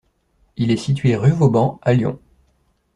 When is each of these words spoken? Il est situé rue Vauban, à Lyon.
Il 0.57 0.71
est 0.71 0.77
situé 0.77 1.15
rue 1.15 1.29
Vauban, 1.29 1.77
à 1.83 1.93
Lyon. 1.93 2.17